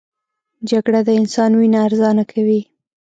[0.69, 2.61] جګړه د انسان وینه ارزانه کوي